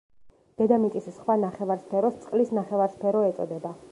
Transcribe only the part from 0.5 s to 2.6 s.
დედამიწის სხვა ნახევარსფეროს წყლის